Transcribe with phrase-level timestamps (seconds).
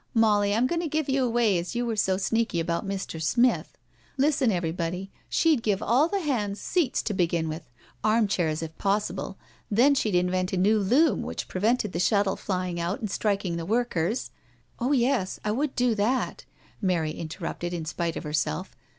[0.25, 3.21] "Molly, I'm going to give you away as you were so sneaky about Mr.
[3.21, 3.77] Smith.
[4.17, 7.69] Listen everybody— she'd give all the' hands' seats to begin with—
[8.03, 9.37] ^rm chairs if possible—
[9.69, 13.63] then she'd invent a new loom which prevented the shuttle flying out and striking the
[13.63, 14.19] workers
[14.83, 16.45] ••.""Oh yes, I would do that."
[16.81, 18.75] Mary interrupted in spite of herself.